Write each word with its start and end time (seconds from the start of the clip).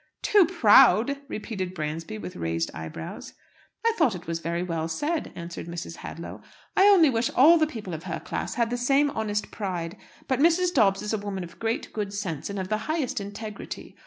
"Too 0.23 0.47
proud!" 0.47 1.19
repeated 1.27 1.75
Bransby, 1.75 2.17
with 2.17 2.35
raised 2.35 2.71
eyebrows. 2.73 3.35
"I 3.85 3.93
thought 3.99 4.15
it 4.15 4.25
was 4.25 4.39
very 4.39 4.63
well 4.63 4.87
said," 4.87 5.31
answered 5.35 5.67
Mrs. 5.67 5.97
Hadlow. 5.97 6.41
"I 6.75 6.85
only 6.87 7.11
wish 7.11 7.29
all 7.35 7.59
the 7.59 7.67
people 7.67 7.93
of 7.93 8.05
her 8.05 8.19
class 8.19 8.55
had 8.55 8.71
the 8.71 8.77
same 8.77 9.11
honest 9.11 9.51
pride. 9.51 9.95
But 10.27 10.39
Mrs. 10.39 10.73
Dobbs 10.73 11.03
is 11.03 11.13
a 11.13 11.19
woman 11.19 11.43
of 11.43 11.59
great 11.59 11.93
good 11.93 12.15
sense, 12.15 12.49
and 12.49 12.57
of 12.57 12.69
the 12.69 12.89
highest 12.89 13.21
integrity. 13.21 13.95